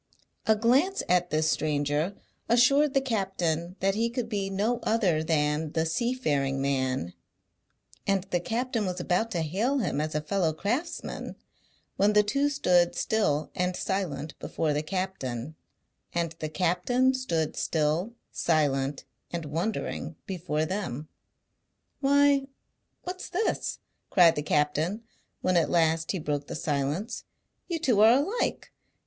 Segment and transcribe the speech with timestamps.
[0.47, 2.15] A glance at this stranger
[2.49, 7.13] assured the captain that he could be no other than the Seafaring Man;
[8.07, 11.35] and the captain was about to hail him as a fellow craftsman,
[11.97, 15.53] when the two stood still and silent before the captain,
[16.15, 21.09] and the captain stood still, silent, and wondering before them.
[21.99, 22.47] "Why,
[23.03, 23.77] what's this?"
[24.09, 25.03] cried the captain,
[25.41, 27.23] when at last he broke the silence.
[27.67, 28.71] "You two are alike.